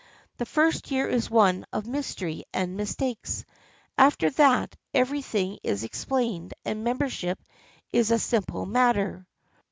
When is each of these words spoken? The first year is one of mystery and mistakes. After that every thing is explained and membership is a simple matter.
The 0.37 0.47
first 0.47 0.89
year 0.89 1.07
is 1.07 1.29
one 1.29 1.63
of 1.71 1.85
mystery 1.85 2.43
and 2.51 2.75
mistakes. 2.75 3.45
After 3.99 4.31
that 4.31 4.75
every 4.95 5.21
thing 5.21 5.59
is 5.61 5.83
explained 5.83 6.55
and 6.65 6.83
membership 6.83 7.37
is 7.93 8.09
a 8.09 8.17
simple 8.17 8.65
matter. 8.65 9.27